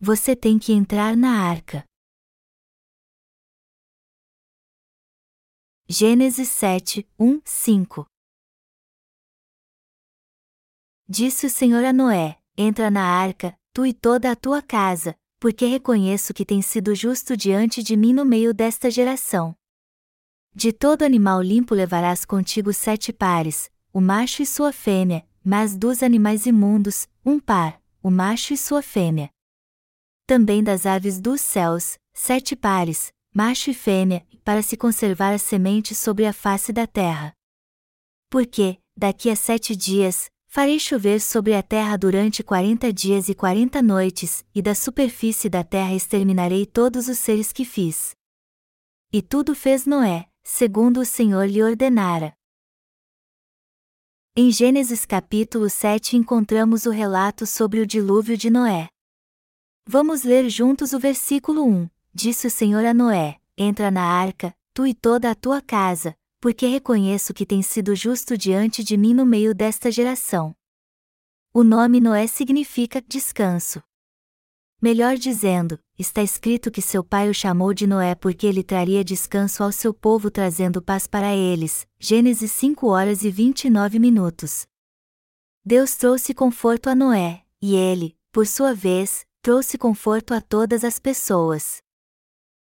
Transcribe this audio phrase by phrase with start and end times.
[0.00, 1.84] você tem que entrar na arca.
[5.88, 8.06] Gênesis 7, 1, 5
[11.08, 15.66] Disse o Senhor a Noé: Entra na arca, tu e toda a tua casa, porque
[15.66, 19.56] reconheço que tens sido justo diante de mim no meio desta geração.
[20.54, 26.02] De todo animal limpo levarás contigo sete pares, o macho e sua fêmea, mas dos
[26.02, 29.30] animais imundos, um par, o macho e sua fêmea.
[30.28, 35.94] Também das aves dos céus, sete pares, macho e fêmea, para se conservar a semente
[35.94, 37.32] sobre a face da terra.
[38.28, 43.80] Porque, daqui a sete dias, farei chover sobre a terra durante quarenta dias e quarenta
[43.80, 48.14] noites, e da superfície da terra exterminarei todos os seres que fiz.
[49.10, 52.34] E tudo fez Noé, segundo o Senhor lhe ordenara.
[54.36, 58.90] Em Gênesis capítulo 7 encontramos o relato sobre o dilúvio de Noé.
[59.90, 61.88] Vamos ler juntos o versículo 1.
[62.12, 66.66] Disse o Senhor a Noé: Entra na arca, tu e toda a tua casa, porque
[66.66, 70.54] reconheço que tens sido justo diante de mim no meio desta geração.
[71.54, 73.82] O nome Noé significa descanso.
[74.78, 79.64] Melhor dizendo, está escrito que seu pai o chamou de Noé porque ele traria descanso
[79.64, 81.88] ao seu povo trazendo paz para eles.
[81.98, 84.66] Gênesis 5 horas e 29 minutos.
[85.64, 90.98] Deus trouxe conforto a Noé, e ele, por sua vez, trouxe conforto a todas as
[90.98, 91.78] pessoas.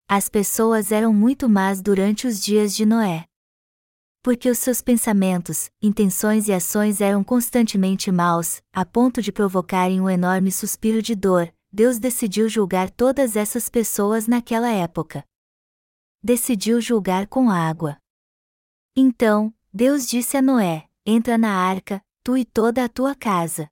[0.08, 3.26] As pessoas eram muito más durante os dias de Noé.
[4.22, 10.08] Porque os seus pensamentos, intenções e ações eram constantemente maus, a ponto de provocarem um
[10.08, 15.24] enorme suspiro de dor, Deus decidiu julgar todas essas pessoas naquela época.
[16.22, 17.96] Decidiu julgar com água.
[18.94, 23.71] Então, Deus disse a Noé: Entra na arca, tu e toda a tua casa.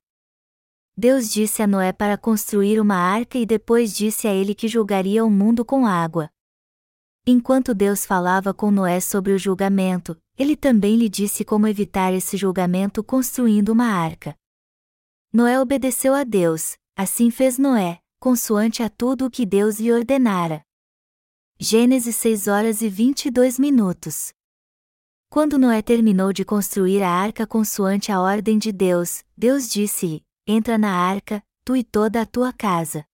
[0.97, 5.25] Deus disse a Noé para construir uma arca e depois disse a ele que julgaria
[5.25, 6.29] o mundo com água.
[7.25, 12.35] Enquanto Deus falava com Noé sobre o julgamento, ele também lhe disse como evitar esse
[12.35, 14.35] julgamento construindo uma arca.
[15.31, 20.61] Noé obedeceu a Deus, Assim fez Noé, consoante a tudo o que Deus lhe ordenara.
[21.57, 24.31] Gênesis 6 horas e 22 minutos.
[25.29, 30.21] Quando Noé terminou de construir a arca consoante a ordem de Deus, Deus disse-lhe:
[30.53, 33.05] Entra na arca, tu e toda a tua casa.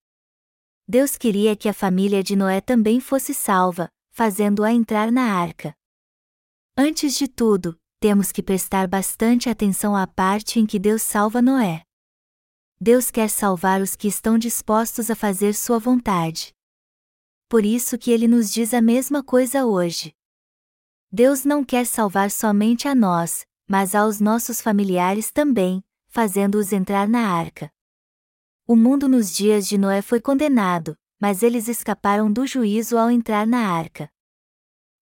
[0.88, 5.76] Deus queria que a família de Noé também fosse salva, fazendo-a entrar na arca.
[6.76, 11.84] Antes de tudo, temos que prestar bastante atenção à parte em que Deus salva Noé.
[12.82, 16.56] Deus quer salvar os que estão dispostos a fazer sua vontade.
[17.48, 20.12] Por isso que ele nos diz a mesma coisa hoje.
[21.12, 27.32] Deus não quer salvar somente a nós, mas aos nossos familiares também, fazendo-os entrar na
[27.32, 27.72] arca.
[28.66, 33.48] O mundo nos dias de Noé foi condenado, mas eles escaparam do juízo ao entrar
[33.48, 34.10] na arca.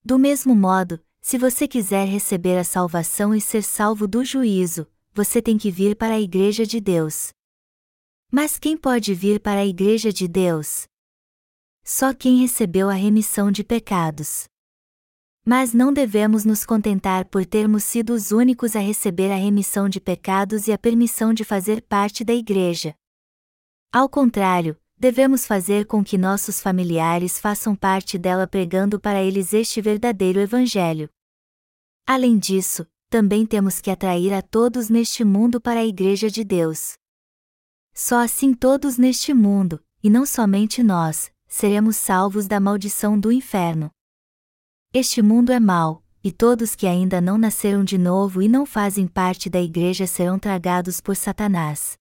[0.03, 5.41] Do mesmo modo, se você quiser receber a salvação e ser salvo do juízo, você
[5.41, 7.29] tem que vir para a Igreja de Deus.
[8.31, 10.87] Mas quem pode vir para a Igreja de Deus?
[11.83, 14.45] Só quem recebeu a remissão de pecados.
[15.47, 20.01] Mas não devemos nos contentar por termos sido os únicos a receber a remissão de
[20.01, 22.95] pecados e a permissão de fazer parte da Igreja.
[23.93, 29.79] Ao contrário, devemos fazer com que nossos familiares façam parte dela pregando para eles este
[29.81, 31.09] verdadeiro Evangelho.
[32.07, 36.95] Além disso, também temos que atrair a todos neste mundo para a Igreja de Deus.
[37.93, 43.94] Só assim todos neste mundo, e não somente nós, seremos salvos da maldição do inferno.
[44.97, 49.05] Este mundo é mau, e todos que ainda não nasceram de novo e não fazem
[49.07, 51.97] parte da igreja serão tragados por Satanás.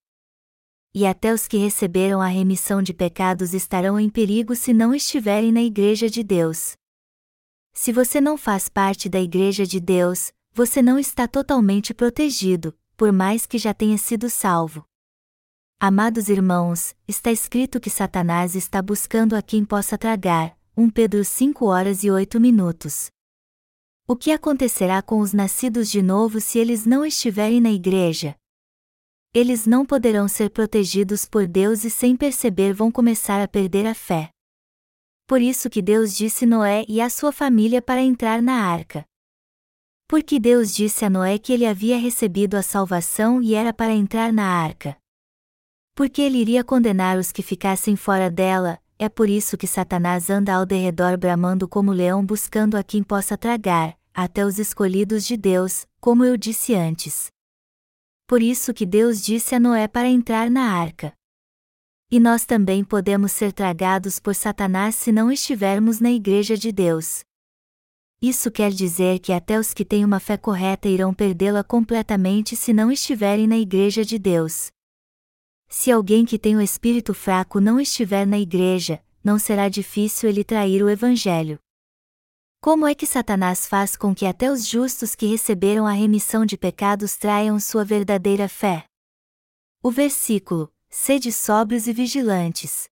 [0.93, 5.51] E até os que receberam a remissão de pecados estarão em perigo se não estiverem
[5.51, 6.77] na igreja de Deus.
[7.73, 13.11] Se você não faz parte da igreja de Deus, você não está totalmente protegido, por
[13.11, 14.85] mais que já tenha sido salvo.
[15.77, 20.55] Amados irmãos, está escrito que Satanás está buscando a quem possa tragar.
[20.77, 23.07] 1 Pedro 5 horas e 8 minutos.
[24.05, 28.35] O que acontecerá com os nascidos de novo se eles não estiverem na igreja?
[29.33, 33.93] Eles não poderão ser protegidos por Deus e sem perceber vão começar a perder a
[33.93, 34.29] fé.
[35.25, 39.05] Por isso que Deus disse Noé e a sua família para entrar na arca.
[40.09, 44.33] Porque Deus disse a Noé que ele havia recebido a salvação e era para entrar
[44.33, 44.97] na arca
[45.95, 50.53] porque ele iria condenar os que ficassem fora dela, é por isso que Satanás anda
[50.53, 55.85] ao derredor bramando como leão buscando a quem possa tragar, até os escolhidos de Deus,
[55.99, 57.27] como eu disse antes.
[58.25, 61.13] Por isso que Deus disse a Noé para entrar na arca.
[62.09, 67.23] E nós também podemos ser tragados por Satanás se não estivermos na Igreja de Deus.
[68.21, 72.71] Isso quer dizer que até os que têm uma fé correta irão perdê-la completamente se
[72.73, 74.71] não estiverem na Igreja de Deus.
[75.77, 80.41] Se alguém que tem o espírito fraco não estiver na Igreja, não será difícil ele
[80.41, 81.59] trair o Evangelho.
[82.61, 86.57] Como é que Satanás faz com que até os justos que receberam a remissão de
[86.57, 88.85] pecados traiam sua verdadeira fé?
[89.83, 92.87] O versículo: Sede sóbrios e vigilantes.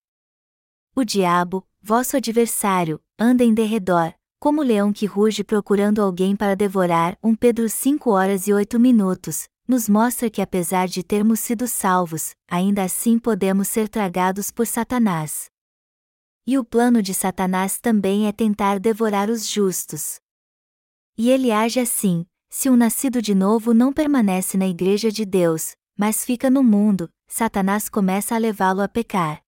[0.94, 7.18] O diabo, vosso adversário, anda em derredor, como leão que ruge procurando alguém para devorar.
[7.24, 12.36] 1 Pedro 5 horas e 8 minutos, nos mostra que apesar de termos sido salvos,
[12.48, 15.46] ainda assim podemos ser tragados por Satanás.
[16.46, 20.20] E o plano de Satanás também é tentar devorar os justos.
[21.18, 25.76] E ele age assim: se um nascido de novo não permanece na Igreja de Deus,
[25.98, 29.42] mas fica no mundo, Satanás começa a levá-lo a pecar.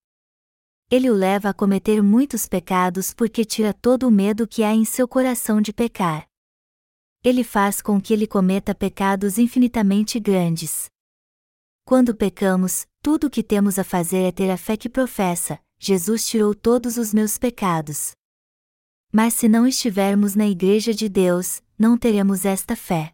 [0.90, 4.86] Ele o leva a cometer muitos pecados porque tira todo o medo que há em
[4.86, 6.28] seu coração de pecar.
[7.26, 10.86] Ele faz com que ele cometa pecados infinitamente grandes.
[11.84, 16.28] Quando pecamos, tudo o que temos a fazer é ter a fé que professa: Jesus
[16.28, 18.12] tirou todos os meus pecados.
[19.12, 23.12] Mas se não estivermos na Igreja de Deus, não teremos esta fé.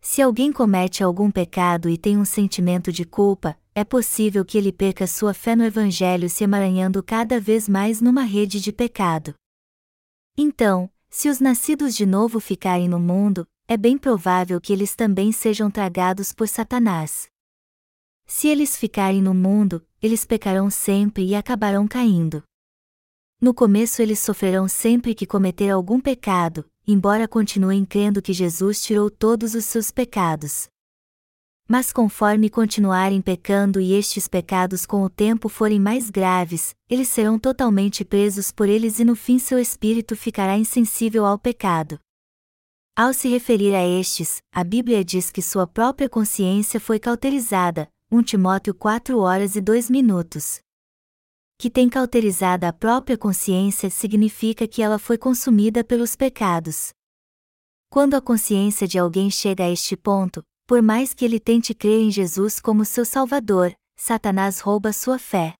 [0.00, 4.72] Se alguém comete algum pecado e tem um sentimento de culpa, é possível que ele
[4.72, 9.34] perca sua fé no Evangelho se emaranhando cada vez mais numa rede de pecado.
[10.36, 15.32] Então, se os nascidos de novo ficarem no mundo, é bem provável que eles também
[15.32, 17.28] sejam tragados por Satanás.
[18.26, 22.42] Se eles ficarem no mundo, eles pecarão sempre e acabarão caindo.
[23.40, 29.10] No começo eles sofrerão sempre que cometer algum pecado, embora continuem crendo que Jesus tirou
[29.10, 30.68] todos os seus pecados.
[31.70, 37.38] Mas conforme continuarem pecando e estes pecados com o tempo forem mais graves, eles serão
[37.38, 42.00] totalmente presos por eles e no fim seu espírito ficará insensível ao pecado.
[42.96, 48.22] Ao se referir a estes, a Bíblia diz que sua própria consciência foi cauterizada, 1
[48.22, 50.60] Timóteo 4 horas e 2 minutos.
[51.58, 56.94] Que tem cauterizada a própria consciência significa que ela foi consumida pelos pecados.
[57.90, 61.98] Quando a consciência de alguém chega a este ponto, por mais que ele tente crer
[62.02, 65.54] em Jesus como seu Salvador, Satanás rouba sua fé.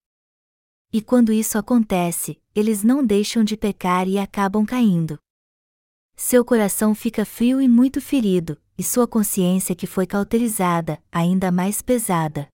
[0.92, 5.18] E quando isso acontece, eles não deixam de pecar e acabam caindo.
[6.14, 11.80] Seu coração fica frio e muito ferido, e sua consciência que foi cauterizada, ainda mais
[11.80, 12.46] pesada.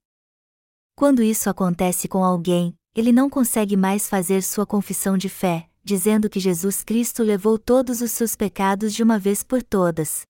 [0.95, 6.31] Quando isso acontece com alguém, ele não consegue mais fazer sua confissão de fé, dizendo
[6.31, 10.25] que Jesus Cristo levou todos os seus pecados de uma vez por todas,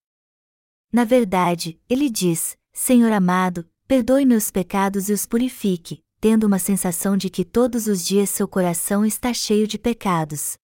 [0.94, 7.16] na verdade, ele diz: Senhor amado, perdoe meus pecados e os purifique, tendo uma sensação
[7.16, 10.56] de que todos os dias seu coração está cheio de pecados.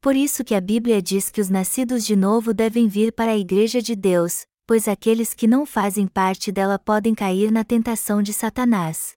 [0.00, 3.36] Por isso que a Bíblia diz que os nascidos de novo devem vir para a
[3.36, 8.32] Igreja de Deus, pois aqueles que não fazem parte dela podem cair na tentação de
[8.32, 9.16] Satanás.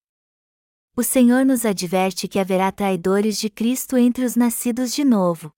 [0.96, 5.52] O Senhor nos adverte que haverá traidores de Cristo entre os nascidos de novo.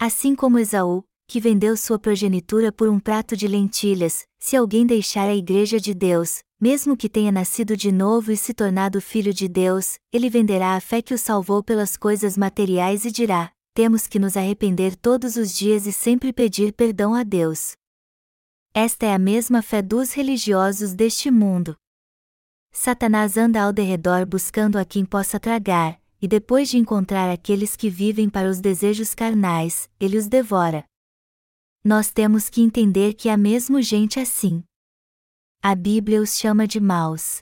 [0.00, 5.28] Assim como Esaú, que vendeu sua progenitura por um prato de lentilhas, se alguém deixar
[5.28, 9.46] a Igreja de Deus, mesmo que tenha nascido de novo e se tornado filho de
[9.46, 14.18] Deus, ele venderá a fé que o salvou pelas coisas materiais e dirá: temos que
[14.18, 17.72] nos arrepender todos os dias e sempre pedir perdão a Deus.
[18.72, 21.76] Esta é a mesma fé dos religiosos deste mundo.
[22.72, 27.90] Satanás anda ao derredor buscando a quem possa tragar, e depois de encontrar aqueles que
[27.90, 30.88] vivem para os desejos carnais, ele os devora
[31.88, 34.62] nós temos que entender que há mesmo gente assim.
[35.62, 37.38] A Bíblia os chama de maus.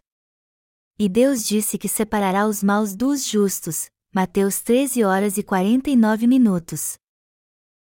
[0.96, 6.94] E Deus disse que separará os maus dos justos, Mateus 13 horas e 49 minutos.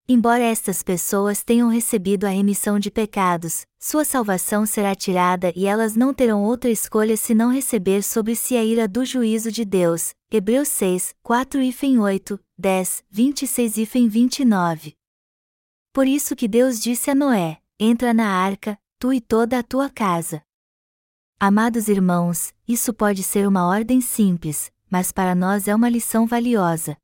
[0.07, 5.95] Embora estas pessoas tenham recebido a remissão de pecados, sua salvação será tirada e elas
[5.95, 10.11] não terão outra escolha senão receber sobre si a ira do juízo de Deus.
[10.31, 15.02] Hebreus 6, 4 e 8, 10, 26 e 29.
[15.93, 19.91] Por isso que Deus disse a Noé: Entra na arca, tu e toda a tua
[19.91, 20.41] casa.
[21.39, 26.97] Amados irmãos, isso pode ser uma ordem simples, mas para nós é uma lição valiosa.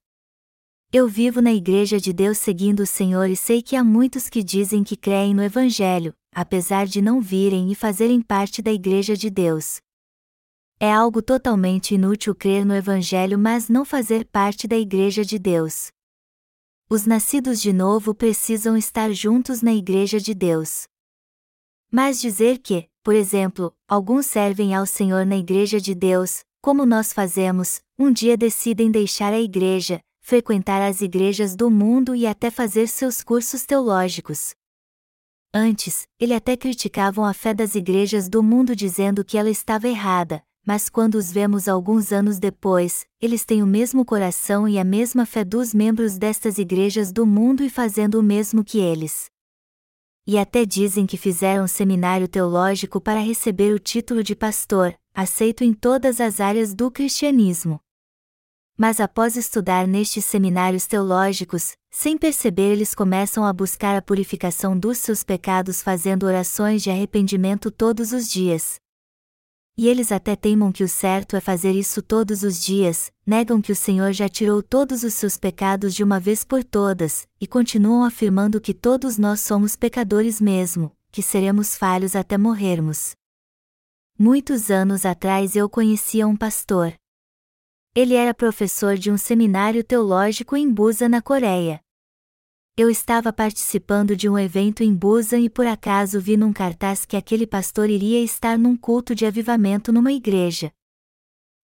[0.92, 4.42] Eu vivo na Igreja de Deus seguindo o Senhor e sei que há muitos que
[4.42, 9.30] dizem que creem no Evangelho, apesar de não virem e fazerem parte da Igreja de
[9.30, 9.80] Deus.
[10.80, 15.92] É algo totalmente inútil crer no Evangelho mas não fazer parte da Igreja de Deus
[16.92, 20.88] os nascidos de novo precisam estar juntos na Igreja de Deus.
[21.92, 27.14] Mas dizer que, por exemplo, alguns servem ao Senhor na Igreja de Deus, como nós
[27.14, 32.88] fazemos, um dia decidem deixar a igreja, frequentar as igrejas do mundo e até fazer
[32.88, 34.56] seus cursos teológicos.
[35.54, 40.44] Antes, ele até criticavam a fé das igrejas do mundo dizendo que ela estava errada,
[40.66, 45.26] mas quando os vemos alguns anos depois, eles têm o mesmo coração e a mesma
[45.26, 49.30] fé dos membros destas igrejas do mundo e fazendo o mesmo que eles.
[50.28, 55.74] E até dizem que fizeram seminário teológico para receber o título de pastor, aceito em
[55.74, 57.80] todas as áreas do cristianismo.
[58.78, 65.00] Mas após estudar nestes seminários teológicos, sem perceber eles começam a buscar a purificação dos
[65.00, 68.80] seus pecados fazendo orações de arrependimento todos os dias.
[69.82, 73.72] E eles até teimam que o certo é fazer isso todos os dias, negam que
[73.72, 78.04] o Senhor já tirou todos os seus pecados de uma vez por todas, e continuam
[78.04, 83.16] afirmando que todos nós somos pecadores mesmo, que seremos falhos até morrermos.
[84.20, 86.94] Muitos anos atrás eu conhecia um pastor.
[87.96, 91.80] Ele era professor de um seminário teológico em Busan, na Coreia.
[92.82, 97.18] Eu estava participando de um evento em Busan e por acaso vi num cartaz que
[97.18, 100.72] aquele pastor iria estar num culto de avivamento numa igreja.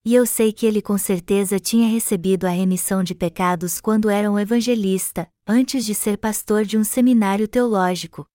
[0.03, 4.29] E eu sei que ele com certeza tinha recebido a remissão de pecados quando era
[4.29, 8.27] um evangelista, antes de ser pastor de um seminário teológico.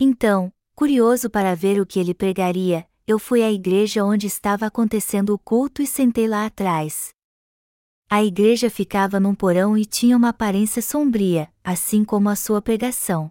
[0.00, 5.34] Então, curioso para ver o que ele pregaria, eu fui à igreja onde estava acontecendo
[5.34, 7.12] o culto e sentei lá atrás.
[8.14, 13.30] A igreja ficava num porão e tinha uma aparência sombria, assim como a sua pregação.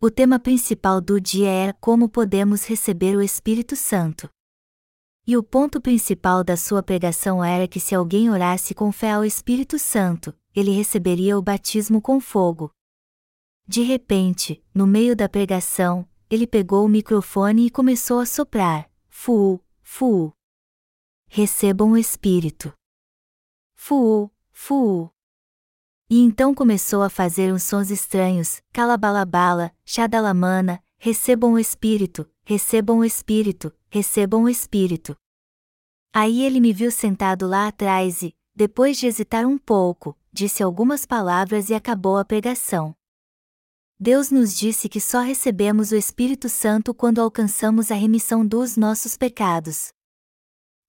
[0.00, 4.30] O tema principal do dia era como podemos receber o Espírito Santo.
[5.26, 9.24] E o ponto principal da sua pregação era que se alguém orasse com fé ao
[9.24, 12.70] Espírito Santo, ele receberia o batismo com fogo.
[13.66, 19.60] De repente, no meio da pregação, ele pegou o microfone e começou a soprar: Fu,
[19.82, 20.32] fu.
[21.26, 22.72] Recebam o Espírito.
[23.84, 25.10] Fu, fu.
[26.08, 33.04] E então começou a fazer uns sons estranhos, calabalabala, chadalamana, recebam o Espírito, recebam o
[33.04, 35.16] Espírito, recebam o Espírito.
[36.14, 41.04] Aí ele me viu sentado lá atrás e, depois de hesitar um pouco, disse algumas
[41.04, 42.94] palavras e acabou a pregação.
[43.98, 49.16] Deus nos disse que só recebemos o Espírito Santo quando alcançamos a remissão dos nossos
[49.16, 49.92] pecados.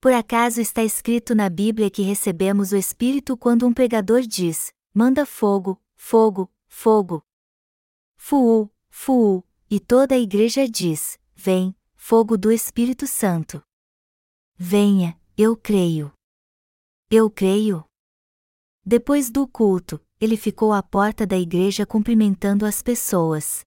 [0.03, 5.25] Por acaso está escrito na Bíblia que recebemos o Espírito quando um pregador diz: manda
[5.25, 7.23] fogo, fogo, fogo.
[8.17, 13.63] Fuú, fuú, e toda a igreja diz: vem, fogo do Espírito Santo.
[14.57, 16.11] Venha, eu creio.
[17.09, 17.85] Eu creio.
[18.85, 23.65] Depois do culto, ele ficou à porta da igreja cumprimentando as pessoas.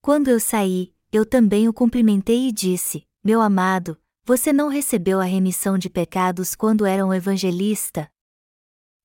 [0.00, 5.24] Quando eu saí, eu também o cumprimentei e disse: Meu amado, você não recebeu a
[5.24, 8.10] remissão de pecados quando era um evangelista?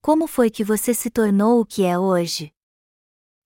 [0.01, 2.53] Como foi que você se tornou o que é hoje?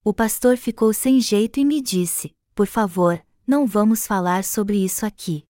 [0.04, 5.04] O pastor ficou sem jeito e me disse: Por favor, não vamos falar sobre isso
[5.04, 5.44] aqui.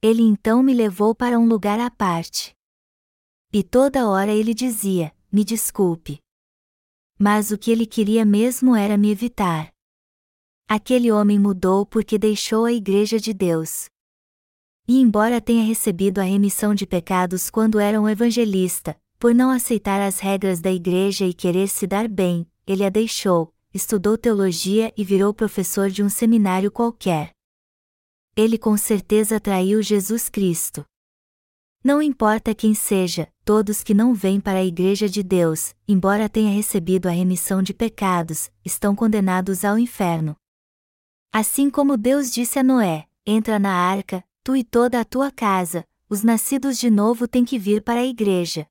[0.00, 2.54] Ele então me levou para um lugar à parte.
[3.52, 6.20] E toda hora ele dizia: Me desculpe.
[7.18, 9.72] Mas o que ele queria mesmo era me evitar.
[10.68, 13.88] Aquele homem mudou porque deixou a Igreja de Deus.
[14.86, 20.00] E embora tenha recebido a remissão de pecados quando era um evangelista, por não aceitar
[20.00, 25.02] as regras da igreja e querer se dar bem, ele a deixou, estudou teologia e
[25.02, 27.30] virou professor de um seminário qualquer.
[28.36, 30.84] Ele com certeza traiu Jesus Cristo.
[31.82, 36.50] Não importa quem seja, todos que não vêm para a Igreja de Deus, embora tenha
[36.50, 40.36] recebido a remissão de pecados, estão condenados ao inferno.
[41.32, 45.86] Assim como Deus disse a Noé: entra na arca, tu e toda a tua casa,
[46.08, 48.66] os nascidos de novo têm que vir para a igreja.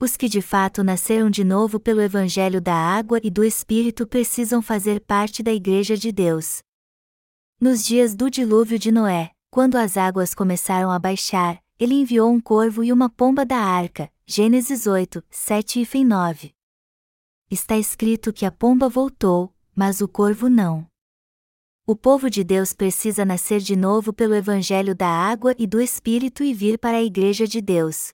[0.00, 4.62] Os que de fato nasceram de novo pelo Evangelho da água e do Espírito precisam
[4.62, 6.62] fazer parte da Igreja de Deus.
[7.60, 12.40] Nos dias do dilúvio de Noé, quando as águas começaram a baixar, ele enviou um
[12.40, 14.08] corvo e uma pomba da arca.
[14.24, 16.54] Gênesis 8, 7 e 9.
[17.50, 20.87] Está escrito que a pomba voltou, mas o corvo não.
[21.90, 26.44] O povo de Deus precisa nascer de novo pelo Evangelho da água e do Espírito
[26.44, 28.12] e vir para a Igreja de Deus.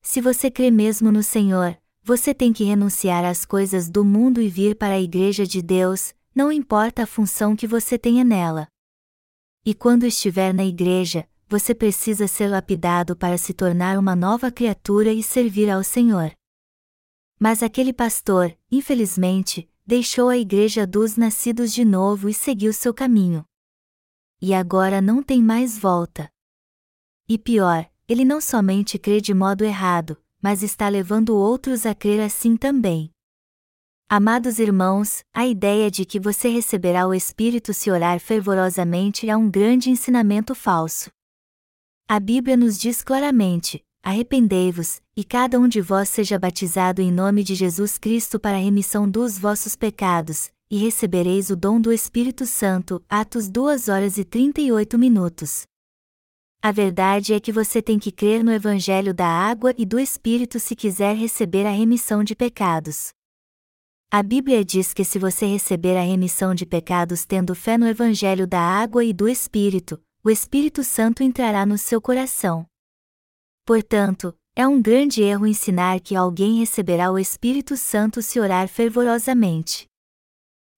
[0.00, 4.48] Se você crê mesmo no Senhor, você tem que renunciar às coisas do mundo e
[4.48, 8.66] vir para a Igreja de Deus, não importa a função que você tenha nela.
[9.62, 15.12] E quando estiver na igreja, você precisa ser lapidado para se tornar uma nova criatura
[15.12, 16.32] e servir ao Senhor.
[17.38, 23.44] Mas aquele pastor, infelizmente, deixou a igreja dos nascidos de novo e seguiu seu caminho.
[24.40, 26.30] E agora não tem mais volta.
[27.28, 32.20] E pior, ele não somente crê de modo errado, mas está levando outros a crer
[32.20, 33.10] assim também.
[34.08, 39.50] Amados irmãos, a ideia de que você receberá o Espírito se orar fervorosamente é um
[39.50, 41.10] grande ensinamento falso.
[42.06, 47.44] A Bíblia nos diz claramente: Arrependei-vos, e cada um de vós seja batizado em nome
[47.44, 52.46] de Jesus Cristo para a remissão dos vossos pecados, e recebereis o dom do Espírito
[52.46, 53.04] Santo.
[53.06, 55.64] Atos 2 horas e 38 minutos.
[56.62, 60.58] A verdade é que você tem que crer no Evangelho da água e do Espírito
[60.58, 63.10] se quiser receber a remissão de pecados.
[64.10, 68.46] A Bíblia diz que se você receber a remissão de pecados tendo fé no Evangelho
[68.46, 72.64] da água e do Espírito, o Espírito Santo entrará no seu coração.
[73.66, 79.86] Portanto, é um grande erro ensinar que alguém receberá o Espírito Santo se orar fervorosamente.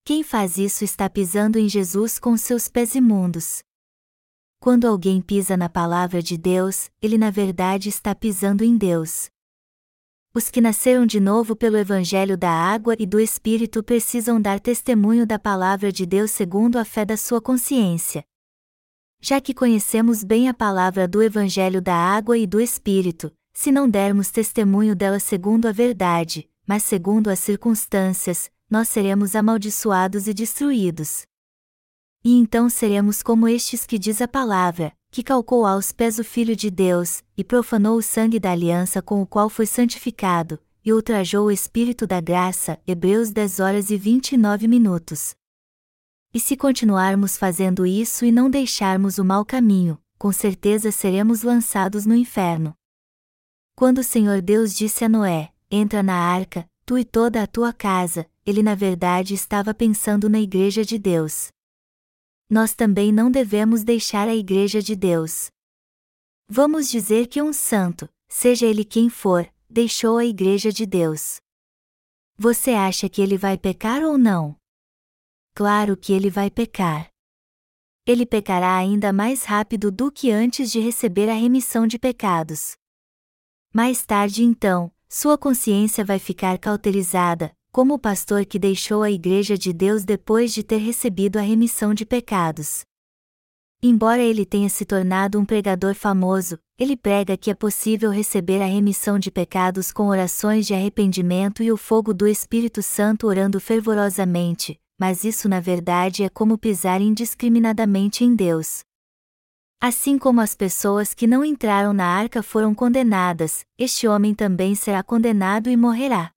[0.05, 3.63] Quem faz isso está pisando em Jesus com seus pés imundos.
[4.61, 9.29] Quando alguém pisa na palavra de Deus, ele na verdade está pisando em Deus.
[10.35, 15.27] Os que nasceram de novo pelo Evangelho da água e do Espírito precisam dar testemunho
[15.27, 18.25] da palavra de Deus segundo a fé da sua consciência.
[19.21, 23.89] Já que conhecemos bem a palavra do Evangelho da água e do Espírito, se não
[23.89, 31.27] dermos testemunho dela segundo a verdade, mas segundo as circunstâncias, nós seremos amaldiçoados e destruídos.
[32.25, 36.57] E então seremos como estes que diz a palavra, que calcou aos pés o Filho
[36.57, 41.47] de Deus, e profanou o sangue da aliança com o qual foi santificado, e ultrajou
[41.47, 42.81] o Espírito da graça.
[42.87, 45.35] Hebreus 10 horas e 29 minutos.
[46.33, 52.07] E se continuarmos fazendo isso e não deixarmos o mau caminho, com certeza seremos lançados
[52.07, 52.75] no inferno.
[53.75, 57.73] Quando o Senhor Deus disse a Noé: Entra na arca, tu e toda a tua
[57.73, 61.51] casa, ele na verdade estava pensando na Igreja de Deus
[62.53, 65.51] nós também não devemos deixar a Igreja de Deus.
[66.47, 71.41] Vamos dizer que um santo, seja ele quem for, deixou a Igreja de Deus.
[72.37, 74.55] Você acha que ele vai pecar ou não?
[75.55, 77.09] Claro que ele vai pecar.
[78.07, 82.77] Ele pecará ainda mais rápido do que antes de receber a remissão de pecados.
[83.75, 89.57] Mais tarde, então, sua consciência vai ficar cauterizada, como o pastor que deixou a Igreja
[89.57, 92.83] de Deus depois de ter recebido a remissão de pecados.
[93.83, 98.67] Embora ele tenha se tornado um pregador famoso, ele prega que é possível receber a
[98.67, 104.79] remissão de pecados com orações de arrependimento e o fogo do Espírito Santo orando fervorosamente,
[105.01, 108.85] mas isso na verdade é como pisar indiscriminadamente em Deus.
[109.83, 115.03] Assim como as pessoas que não entraram na arca foram condenadas, este homem também será
[115.03, 116.33] condenado e morrerá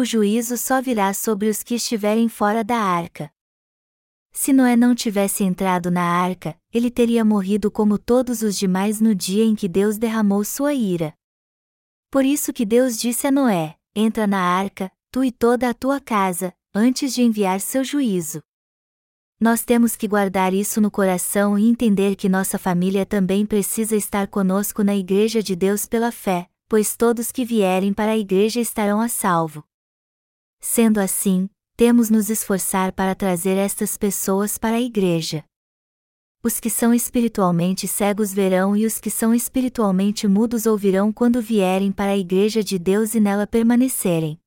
[0.00, 3.30] o juízo só virá sobre os que estiverem fora da arca.
[4.32, 9.14] Se Noé não tivesse entrado na arca, ele teria morrido como todos os demais no
[9.14, 11.12] dia em que Deus derramou sua ira.
[12.10, 16.00] Por isso que Deus disse a Noé: Entra na arca, tu e toda a tua
[16.00, 18.40] casa, antes de enviar seu juízo.
[19.42, 24.28] Nós temos que guardar isso no coração e entender que nossa família também precisa estar
[24.28, 29.00] conosco na Igreja de Deus pela fé, pois todos que vierem para a Igreja estarão
[29.00, 29.64] a salvo.
[30.60, 35.42] Sendo assim, temos nos esforçar para trazer estas pessoas para a igreja.
[36.42, 41.90] Os que são espiritualmente cegos verão e os que são espiritualmente mudos ouvirão quando vierem
[41.90, 44.38] para a igreja de Deus e nela permanecerem.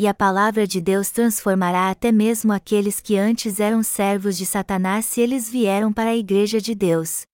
[0.00, 5.04] E a palavra de Deus transformará até mesmo aqueles que antes eram servos de Satanás
[5.04, 7.26] se eles vieram para a igreja de Deus.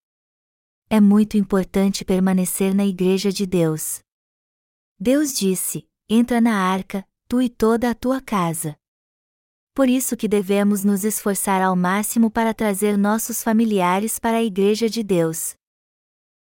[0.91, 4.01] É muito importante permanecer na igreja de Deus.
[4.99, 8.75] Deus disse: entra na arca, tu e toda a tua casa.
[9.73, 14.91] Por isso que devemos nos esforçar ao máximo para trazer nossos familiares para a Igreja
[14.91, 15.55] de Deus.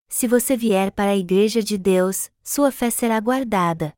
[0.07, 3.91] Se você vier para a Igreja de Deus, sua fé será guardada.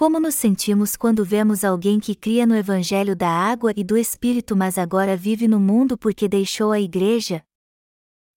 [0.00, 4.56] Como nos sentimos quando vemos alguém que cria no Evangelho da água e do Espírito
[4.56, 7.44] mas agora vive no mundo porque deixou a Igreja?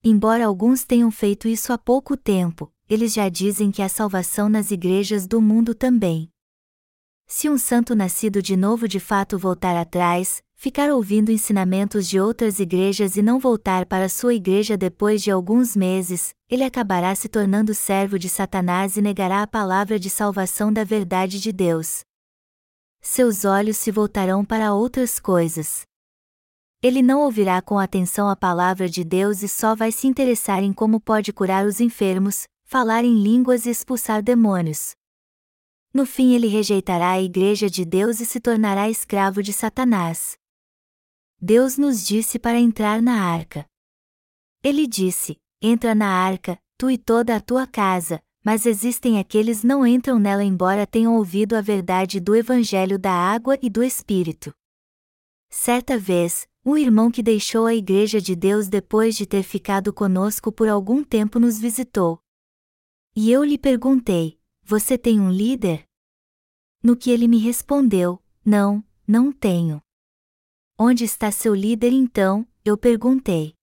[0.04, 4.71] Embora alguns tenham feito isso há pouco tempo, eles já dizem que há salvação nas
[4.71, 6.30] igrejas do mundo também.
[7.28, 12.58] Se um santo nascido de novo de fato voltar atrás, ficar ouvindo ensinamentos de outras
[12.58, 17.73] igrejas e não voltar para sua igreja depois de alguns meses, ele acabará se tornando
[17.73, 22.06] servo de Satanás e negará a palavra de salvação da verdade de Deus.
[23.02, 25.82] Seus olhos se voltarão para outras coisas.
[26.82, 30.71] Ele não ouvirá com atenção a palavra de Deus e só vai se interessar em
[30.71, 34.93] como pode curar os enfermos, falar em línguas e expulsar demônios.
[35.93, 40.41] No fim ele rejeitará a Igreja de Deus e se tornará escravo de Satanás.
[41.45, 43.65] Deus nos disse para entrar na arca.
[44.63, 49.86] Ele disse: Entra na arca, tu e toda a tua casa, mas existem aqueles não
[49.86, 54.53] entram nela embora tenham ouvido a verdade do evangelho da água e do espírito.
[55.49, 60.49] Certa vez, um irmão que deixou a igreja de Deus depois de ter ficado conosco
[60.49, 62.21] por algum tempo nos visitou.
[63.13, 65.84] E eu lhe perguntei: Você tem um líder?
[66.82, 69.84] No que ele me respondeu: Não, não tenho.
[70.77, 72.47] Onde está seu líder então?
[72.65, 73.53] Eu perguntei.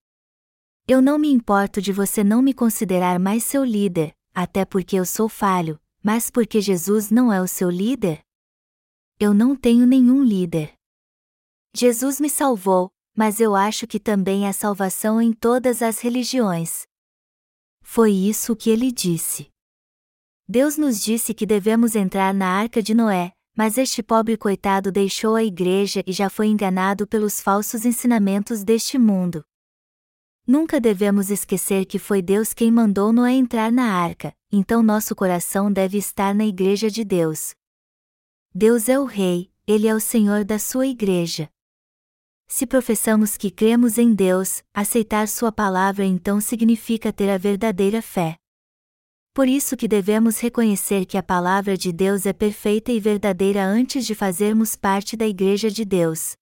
[0.87, 5.05] Eu não me importo de você não me considerar mais seu líder, até porque eu
[5.05, 8.23] sou falho, mas porque Jesus não é o seu líder?
[9.19, 10.73] Eu não tenho nenhum líder.
[11.75, 16.87] Jesus me salvou, mas eu acho que também há salvação em todas as religiões.
[17.83, 19.51] Foi isso que ele disse.
[20.49, 25.37] Deus nos disse que devemos entrar na arca de Noé, mas este pobre coitado deixou
[25.37, 29.45] a igreja e já foi enganado pelos falsos ensinamentos deste mundo.
[30.47, 35.71] Nunca devemos esquecer que foi Deus quem mandou Noé entrar na arca, então nosso coração
[35.71, 37.55] deve estar na igreja de Deus.
[38.55, 41.51] Deus é o Rei, Ele é o Senhor da sua igreja.
[42.47, 48.39] Se professamos que cremos em Deus, aceitar Sua palavra então significa ter a verdadeira fé.
[49.41, 54.05] Por isso que devemos reconhecer que a palavra de Deus é perfeita e verdadeira antes
[54.05, 56.35] de fazermos parte da igreja de Deus.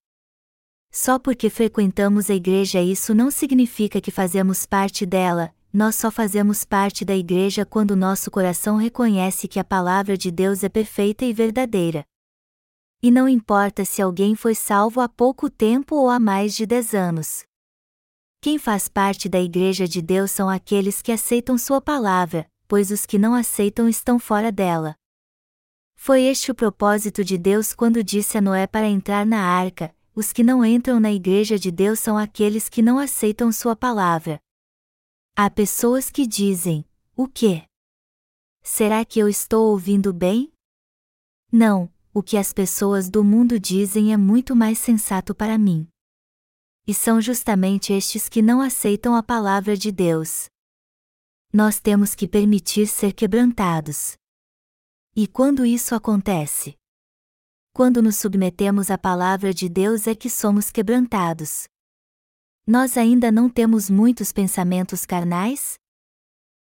[0.90, 6.64] Só porque frequentamos a igreja isso não significa que fazemos parte dela, nós só fazemos
[6.64, 11.32] parte da igreja quando nosso coração reconhece que a palavra de Deus é perfeita e
[11.32, 12.04] verdadeira.
[13.00, 16.92] E não importa se alguém foi salvo há pouco tempo ou há mais de dez
[16.94, 17.44] anos.
[18.40, 23.06] Quem faz parte da igreja de Deus são aqueles que aceitam Sua palavra, pois os
[23.06, 24.94] que não aceitam estão fora dela.
[25.96, 30.32] Foi este o propósito de Deus quando disse a Noé para entrar na arca: os
[30.32, 34.40] que não entram na igreja de Deus são aqueles que não aceitam Sua palavra.
[35.34, 36.84] Há pessoas que dizem:
[37.16, 37.64] O quê?
[38.62, 40.52] Será que eu estou ouvindo bem?
[41.50, 45.88] Não, o que as pessoas do mundo dizem é muito mais sensato para mim.
[46.86, 50.48] E são justamente estes que não aceitam a palavra de Deus.
[51.52, 54.16] Nós temos que permitir ser quebrantados.
[55.16, 56.78] E quando isso acontece?
[57.78, 61.68] quando nos submetemos à palavra de Deus é que somos quebrantados.
[62.66, 65.78] Nós ainda não temos muitos pensamentos carnais?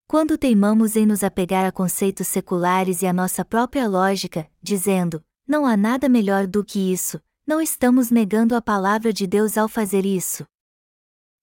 [0.09, 5.67] Quando teimamos em nos apegar a conceitos seculares e à nossa própria lógica, dizendo, não
[5.67, 10.07] há nada melhor do que isso, não estamos negando a palavra de Deus ao fazer
[10.07, 10.47] isso.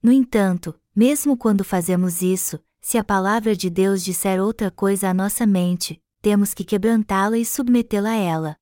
[0.02, 5.14] No entanto, mesmo quando fazemos isso, se a palavra de Deus disser outra coisa à
[5.14, 8.60] nossa mente, temos que quebrantá-la e submetê-la a ela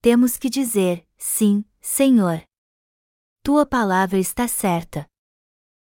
[0.00, 2.42] temos que dizer: Sim, Senhor.
[3.42, 5.06] Tua palavra está certa.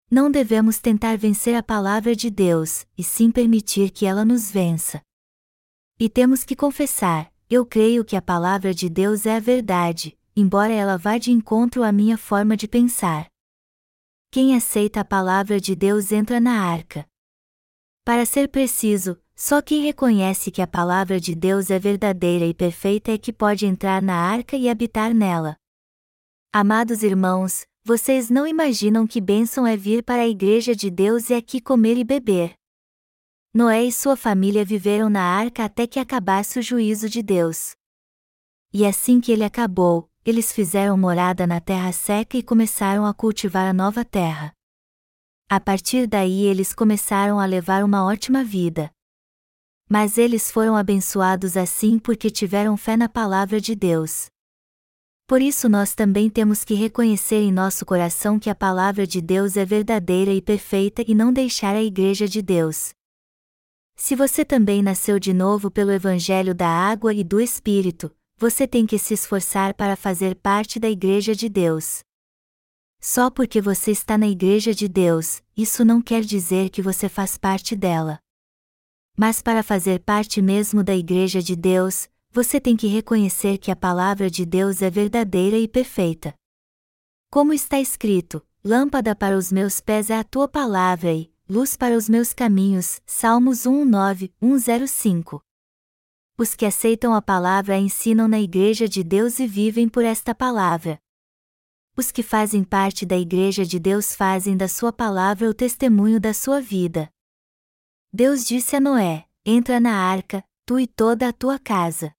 [0.10, 5.02] Não devemos tentar vencer a palavra de Deus, e sim permitir que ela nos vença.
[6.00, 10.74] E temos que confessar: eu creio que a palavra de Deus é a verdade, embora
[10.74, 13.28] ela vá de encontro à minha forma de pensar.
[14.30, 17.08] Quem aceita a palavra de Deus entra na arca.
[18.06, 23.14] Para ser preciso, só quem reconhece que a palavra de Deus é verdadeira e perfeita
[23.14, 25.56] é que pode entrar na arca e habitar nela.
[26.52, 31.34] Amados irmãos, vocês não imaginam que bênção é vir para a igreja de Deus e
[31.34, 32.56] aqui comer e beber.
[33.54, 37.72] Noé e sua família viveram na arca até que acabasse o juízo de Deus.
[38.74, 43.66] E assim que ele acabou, eles fizeram morada na terra seca e começaram a cultivar
[43.66, 44.54] a nova terra.
[45.50, 48.92] A partir daí eles começaram a levar uma ótima vida.
[49.90, 54.28] Mas eles foram abençoados assim porque tiveram fé na palavra de Deus.
[55.28, 59.56] Por isso nós também temos que reconhecer em nosso coração que a palavra de Deus
[59.56, 62.94] é verdadeira e perfeita e não deixar a igreja de Deus.
[63.96, 68.86] Se você também nasceu de novo pelo Evangelho da água e do Espírito, você tem
[68.86, 72.04] que se esforçar para fazer parte da igreja de Deus.
[73.06, 77.38] Só porque você está na igreja de Deus, isso não quer dizer que você faz
[77.38, 78.18] parte dela.
[79.18, 83.76] Mas para fazer parte mesmo da Igreja de Deus, você tem que reconhecer que a
[83.76, 86.34] palavra de Deus é verdadeira e perfeita.
[87.30, 91.98] Como está escrito: Lâmpada para os meus pés é a tua palavra e luz para
[91.98, 93.02] os meus caminhos.
[93.06, 95.42] Salmos 1:9, 105.
[96.38, 100.98] Os que aceitam a palavra ensinam na Igreja de Deus e vivem por esta palavra.
[101.96, 106.34] Os que fazem parte da Igreja de Deus fazem da sua palavra o testemunho da
[106.34, 107.08] sua vida.
[108.12, 112.12] Deus disse a Noé: Entra na arca, tu e toda a tua casa.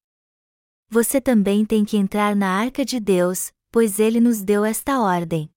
[0.88, 5.50] Você também tem que entrar na arca de Deus, pois ele nos deu esta ordem.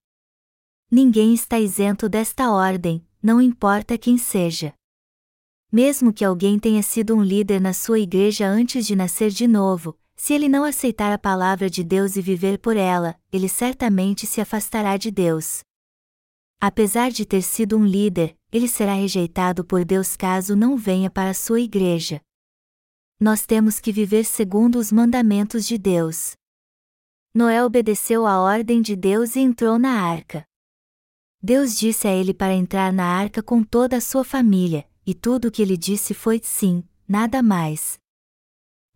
[0.90, 4.74] Ninguém está isento desta ordem, não importa quem seja.
[5.72, 9.96] Mesmo que alguém tenha sido um líder na sua igreja antes de nascer de novo,
[10.18, 14.42] se ele não aceitar a palavra de Deus e viver por ela, ele certamente se
[14.42, 15.62] afastará de Deus.
[16.60, 21.30] Apesar de ter sido um líder, ele será rejeitado por Deus caso não venha para
[21.30, 22.20] a sua igreja.
[23.20, 26.36] Nós temos que viver segundo os mandamentos de Deus.
[27.32, 30.44] Noé obedeceu à ordem de Deus e entrou na arca.
[31.40, 35.48] Deus disse a ele para entrar na arca com toda a sua família, e tudo
[35.48, 38.00] o que ele disse foi sim, nada mais.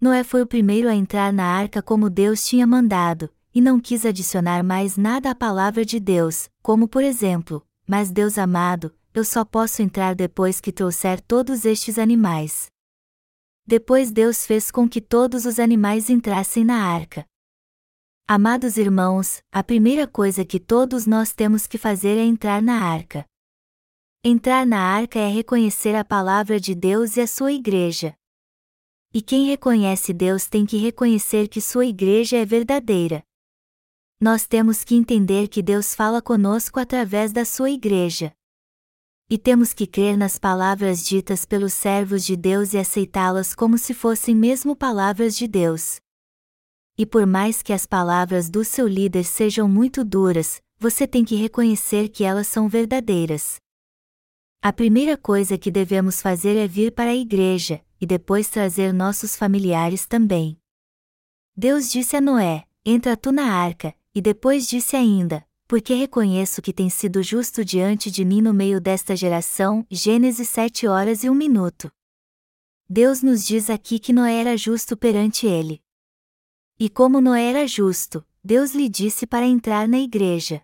[0.02, 4.04] Noé foi o primeiro a entrar na arca como Deus tinha mandado, e não quis
[4.04, 9.46] adicionar mais nada à palavra de Deus, como por exemplo, mas Deus amado, eu só
[9.46, 12.72] posso entrar depois que trouxer todos estes animais.
[13.64, 17.24] Depois Deus fez com que todos os animais entrassem na arca.
[18.28, 23.24] Amados irmãos, a primeira coisa que todos nós temos que fazer é entrar na arca.
[24.24, 28.16] Entrar na arca é reconhecer a palavra de Deus e a sua igreja.
[29.14, 33.22] E quem reconhece Deus tem que reconhecer que sua igreja é verdadeira.
[34.22, 38.32] Nós temos que entender que Deus fala conosco através da sua igreja.
[39.30, 43.94] E temos que crer nas palavras ditas pelos servos de Deus e aceitá-las como se
[43.94, 46.00] fossem mesmo palavras de Deus.
[46.98, 51.36] E por mais que as palavras do seu líder sejam muito duras, você tem que
[51.36, 53.58] reconhecer que elas são verdadeiras.
[54.62, 59.36] A primeira coisa que devemos fazer é vir para a igreja, e depois trazer nossos
[59.36, 60.60] familiares também.
[61.56, 66.74] Deus disse a Noé: Entra tu na arca, e depois disse ainda: Porque reconheço que
[66.74, 69.86] tem sido justo diante de mim no meio desta geração.
[69.92, 71.92] Gênesis 7 horas e 1 minuto.
[72.90, 75.82] Deus nos diz aqui que Noé era justo perante ele.
[76.80, 80.62] E como Noé era justo, Deus lhe disse para entrar na igreja.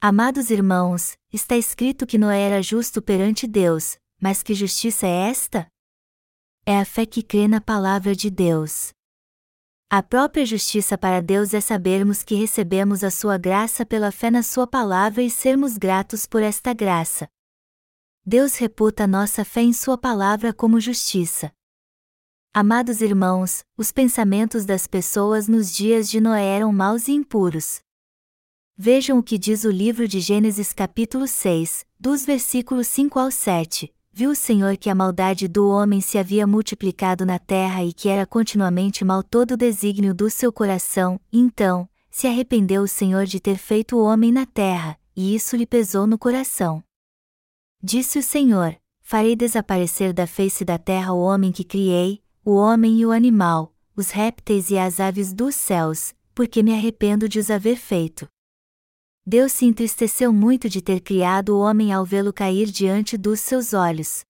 [0.00, 5.71] Amados irmãos, está escrito que Noé era justo perante Deus, mas que justiça é esta?
[6.64, 8.92] É a fé que crê na palavra de Deus.
[9.90, 14.44] A própria justiça para Deus é sabermos que recebemos a sua graça pela fé na
[14.44, 17.28] sua palavra e sermos gratos por esta graça.
[18.24, 21.52] Deus reputa nossa fé em sua palavra como justiça.
[22.54, 27.80] Amados irmãos, os pensamentos das pessoas nos dias de Noé eram maus e impuros.
[28.76, 33.92] Vejam o que diz o livro de Gênesis capítulo 6, dos versículos 5 ao 7.
[34.14, 38.10] Viu o Senhor que a maldade do homem se havia multiplicado na terra e que
[38.10, 43.40] era continuamente mal todo o desígnio do seu coração, então, se arrependeu o Senhor de
[43.40, 46.84] ter feito o homem na terra, e isso lhe pesou no coração.
[47.82, 53.00] Disse o Senhor: Farei desaparecer da face da terra o homem que criei, o homem
[53.00, 57.50] e o animal, os répteis e as aves dos céus, porque me arrependo de os
[57.50, 58.28] haver feito.
[59.24, 63.72] Deus se entristeceu muito de ter criado o homem ao vê-lo cair diante dos seus
[63.72, 64.24] olhos.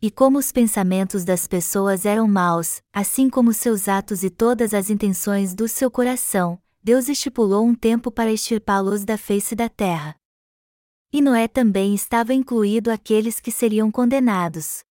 [0.00, 4.88] E como os pensamentos das pessoas eram maus, assim como seus atos e todas as
[4.88, 10.16] intenções do seu coração, Deus estipulou um tempo para extirpá-los da face da terra.
[11.12, 14.82] E Noé também estava incluído aqueles que seriam condenados.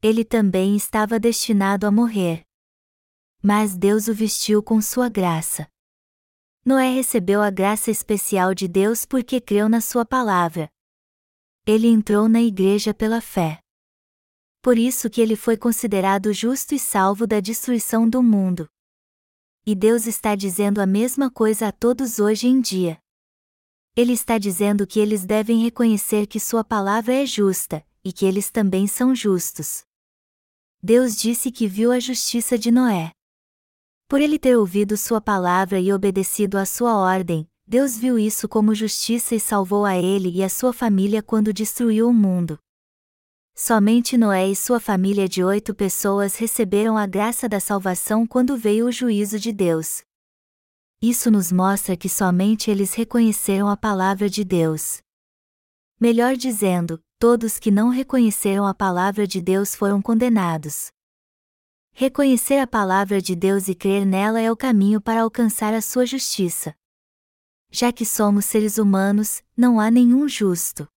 [0.00, 2.44] Ele também estava destinado a morrer.
[3.42, 5.66] Mas Deus o vestiu com sua graça.
[6.64, 10.70] Noé recebeu a graça especial de Deus porque creu na Sua palavra.
[11.66, 13.58] Ele entrou na igreja pela fé.
[14.62, 18.68] Por isso que ele foi considerado justo e salvo da destruição do mundo.
[19.66, 22.96] E Deus está dizendo a mesma coisa a todos hoje em dia.
[23.96, 28.52] Ele está dizendo que eles devem reconhecer que Sua palavra é justa, e que eles
[28.52, 29.82] também são justos.
[30.80, 33.12] Deus disse que viu a justiça de Noé.
[34.12, 38.74] Por ele ter ouvido sua palavra e obedecido à sua ordem, Deus viu isso como
[38.74, 42.58] justiça e salvou a ele e a sua família quando destruiu o mundo.
[43.56, 48.86] Somente Noé e sua família de oito pessoas receberam a graça da salvação quando veio
[48.86, 50.02] o juízo de Deus.
[51.00, 55.00] Isso nos mostra que somente eles reconheceram a palavra de Deus.
[55.98, 60.92] Melhor dizendo, todos que não reconheceram a palavra de Deus foram condenados.
[61.94, 66.06] Reconhecer a palavra de Deus e crer nela é o caminho para alcançar a sua
[66.06, 66.74] justiça.
[67.70, 70.88] Já que somos seres humanos, não há nenhum justo.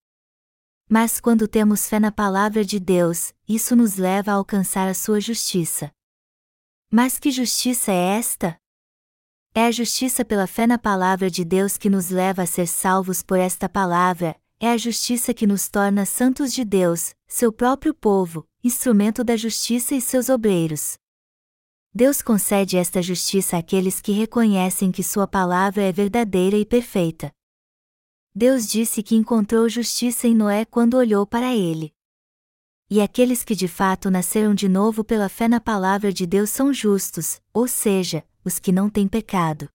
[0.89, 5.19] Mas quando temos fé na palavra de Deus, isso nos leva a alcançar a sua
[5.19, 5.91] justiça.
[6.91, 8.57] Mas que justiça é esta?
[9.53, 13.23] É a justiça pela fé na palavra de Deus que nos leva a ser salvos
[13.23, 18.47] por esta palavra, é a justiça que nos torna santos de Deus, seu próprio povo,
[18.63, 20.97] instrumento da justiça e seus obreiros.
[21.93, 27.29] Deus concede esta justiça àqueles que reconhecem que Sua palavra é verdadeira e perfeita.
[28.33, 31.93] Deus disse que encontrou justiça em Noé quando olhou para ele.
[32.89, 36.73] E aqueles que de fato nasceram de novo pela fé na palavra de Deus são
[36.73, 39.67] justos, ou seja, os que não têm pecado.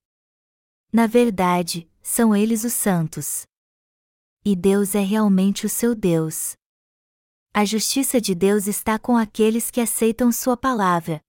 [0.91, 3.43] Na verdade, são eles os santos.
[4.43, 6.59] E Deus é realmente o seu Deus.
[7.53, 11.21] A justiça de Deus está com aqueles que aceitam Sua palavra.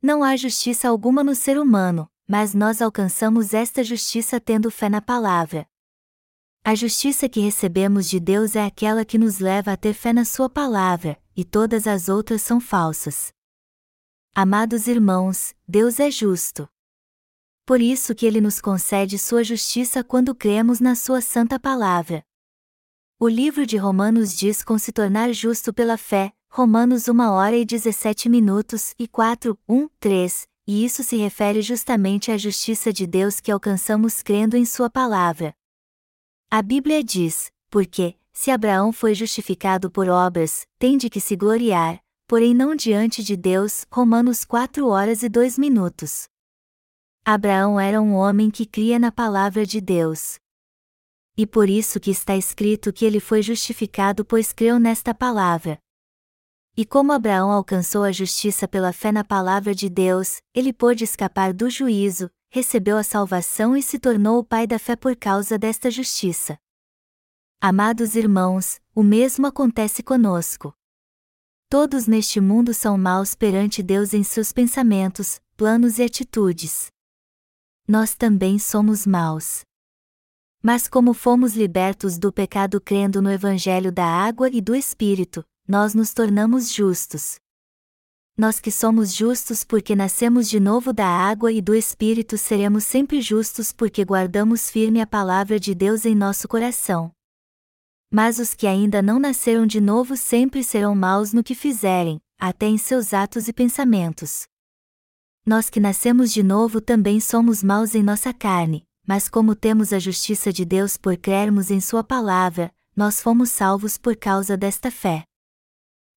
[0.00, 5.02] Não há justiça alguma no ser humano, mas nós alcançamos esta justiça tendo fé na
[5.02, 5.66] palavra.
[6.62, 10.24] A justiça que recebemos de Deus é aquela que nos leva a ter fé na
[10.24, 13.32] Sua palavra, e todas as outras são falsas.
[14.36, 16.68] Amados irmãos, Deus é justo.
[17.66, 22.24] Por isso que Ele nos concede Sua justiça quando cremos na Sua santa palavra.
[23.16, 27.64] O livro de Romanos diz com se tornar justo pela fé, Romanos 1 hora e
[27.64, 33.38] 17 minutos e 4, 1, 3, e isso se refere justamente à justiça de Deus
[33.38, 35.54] que alcançamos crendo em Sua palavra.
[36.50, 42.02] A Bíblia diz: porque, se Abraão foi justificado por obras, tem de que se gloriar,
[42.26, 43.86] porém não diante de Deus.
[43.92, 46.28] Romanos 4 horas e 2 minutos.
[47.24, 50.36] Abraão era um homem que cria na palavra de Deus.
[51.36, 55.78] E por isso que está escrito que ele foi justificado pois creu nesta palavra.
[56.76, 61.52] E como Abraão alcançou a justiça pela fé na palavra de Deus, ele pôde escapar
[61.52, 65.90] do juízo, recebeu a salvação e se tornou o pai da fé por causa desta
[65.90, 66.58] justiça.
[67.60, 70.72] Amados irmãos, o mesmo acontece conosco.
[71.68, 76.92] Todos neste mundo são maus perante Deus em seus pensamentos, planos e atitudes.
[77.88, 79.64] Nós também somos maus.
[80.64, 85.94] Mas como fomos libertos do pecado crendo no Evangelho da água e do Espírito, nós
[85.94, 87.38] nos tornamos justos,
[88.36, 93.20] nós que somos justos porque nascemos de novo da água e do Espírito seremos sempre
[93.20, 97.12] justos porque guardamos firme a palavra de Deus em nosso coração.
[98.10, 102.66] Mas os que ainda não nasceram de novo sempre serão maus no que fizerem, até
[102.66, 104.48] em seus atos e pensamentos.
[105.46, 109.98] Nós que nascemos de novo também somos maus em nossa carne, mas como temos a
[109.98, 115.24] justiça de Deus por crermos em Sua palavra, nós fomos salvos por causa desta fé.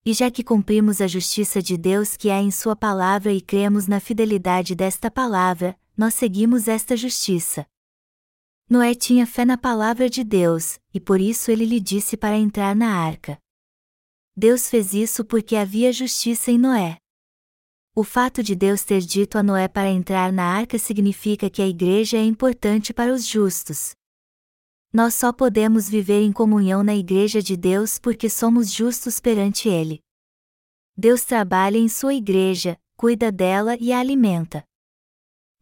[0.05, 3.87] E já que cumprimos a justiça de Deus que há em Sua palavra e cremos
[3.87, 7.65] na fidelidade desta palavra, nós seguimos esta justiça.
[8.69, 12.75] Noé tinha fé na palavra de Deus, e por isso ele lhe disse para entrar
[12.75, 13.37] na arca.
[14.35, 16.99] Deus fez isso porque havia justiça em Noé.
[17.99, 21.67] O fato de Deus ter dito a Noé para entrar na arca significa que a
[21.67, 23.95] igreja é importante para os justos.
[24.93, 29.99] Nós só podemos viver em comunhão na Igreja de Deus porque somos justos perante Ele.
[30.95, 34.63] Deus trabalha em Sua Igreja, cuida dela e a alimenta.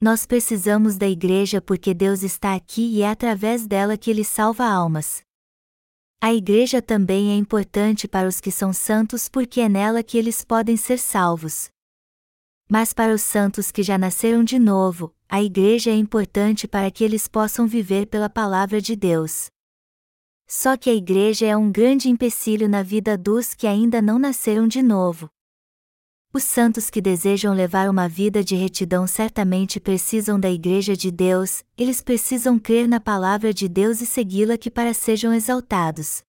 [0.02, 4.66] Nós precisamos da Igreja porque Deus está aqui e é através dela que Ele salva
[4.66, 5.22] almas.
[6.22, 10.44] A Igreja também é importante para os que são santos porque é nela que eles
[10.44, 11.74] podem ser salvos.
[12.68, 17.04] Mas para os santos que já nasceram de novo, a Igreja é importante para que
[17.04, 19.48] eles possam viver pela palavra de Deus.
[20.48, 24.68] Só que a Igreja é um grande empecilho na vida dos que ainda não nasceram
[24.68, 25.30] de novo.
[26.34, 31.64] Os santos que desejam levar uma vida de retidão certamente precisam da Igreja de Deus,
[31.78, 36.24] eles precisam crer na palavra de Deus e segui-la que para sejam exaltados.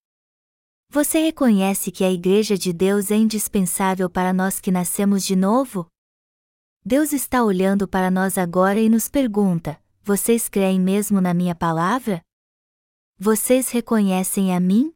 [0.90, 5.86] Você reconhece que a Igreja de Deus é indispensável para nós que nascemos de novo?
[6.88, 12.22] Deus está olhando para nós agora e nos pergunta: Vocês creem mesmo na minha palavra?
[13.18, 14.94] Vocês reconhecem a mim?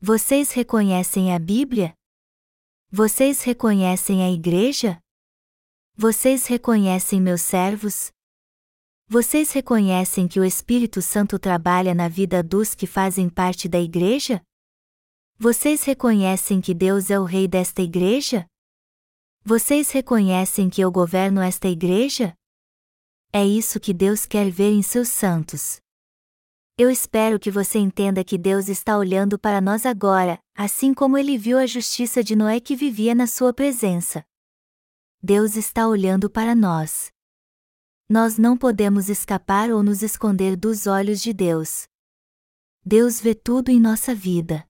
[0.00, 1.92] Vocês reconhecem a Bíblia?
[2.90, 4.98] Vocês reconhecem a Igreja?
[5.94, 8.10] Vocês reconhecem meus servos?
[9.06, 14.40] Vocês reconhecem que o Espírito Santo trabalha na vida dos que fazem parte da Igreja?
[15.38, 18.46] Vocês reconhecem que Deus é o Rei desta Igreja?
[19.48, 22.34] Vocês reconhecem que eu governo esta igreja?
[23.32, 25.78] É isso que Deus quer ver em seus santos.
[26.76, 31.38] Eu espero que você entenda que Deus está olhando para nós agora, assim como ele
[31.38, 34.24] viu a justiça de Noé que vivia na sua presença.
[35.22, 37.12] Deus está olhando para nós.
[38.08, 41.86] Nós não podemos escapar ou nos esconder dos olhos de Deus.
[42.84, 44.66] Deus vê tudo em nossa vida.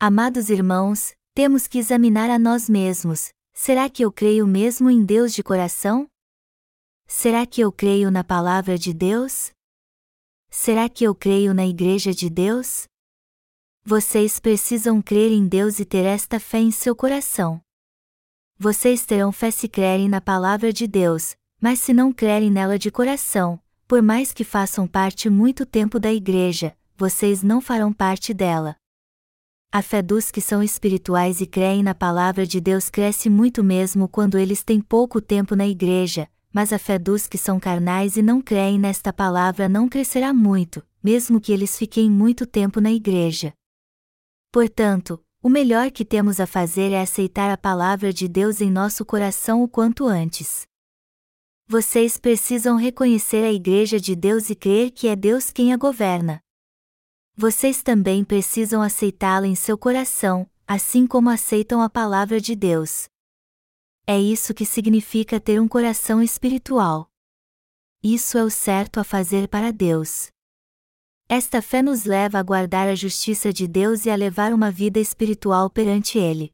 [0.00, 5.34] Amados irmãos, temos que examinar a nós mesmos, Será que eu creio mesmo em Deus
[5.34, 6.06] de coração?
[7.08, 9.50] Será que eu creio na palavra de Deus?
[10.48, 12.84] Será que eu creio na Igreja de Deus?
[13.84, 17.60] Vocês precisam crer em Deus e ter esta fé em seu coração.
[18.56, 22.92] Vocês terão fé se crerem na palavra de Deus, mas se não crerem nela de
[22.92, 28.76] coração, por mais que façam parte muito tempo da Igreja, vocês não farão parte dela.
[29.70, 34.08] A fé dos que são espirituais e creem na palavra de Deus cresce muito mesmo
[34.08, 38.22] quando eles têm pouco tempo na igreja, mas a fé dos que são carnais e
[38.22, 43.52] não creem nesta palavra não crescerá muito, mesmo que eles fiquem muito tempo na igreja.
[44.50, 49.04] Portanto, o melhor que temos a fazer é aceitar a palavra de Deus em nosso
[49.04, 50.66] coração o quanto antes.
[51.66, 56.40] Vocês precisam reconhecer a Igreja de Deus e crer que é Deus quem a governa.
[57.40, 63.08] Vocês também precisam aceitá-la em seu coração, assim como aceitam a palavra de Deus.
[64.04, 67.08] É isso que significa ter um coração espiritual.
[68.02, 70.32] Isso é o certo a fazer para Deus.
[71.28, 74.98] Esta fé nos leva a guardar a justiça de Deus e a levar uma vida
[74.98, 76.50] espiritual perante Ele.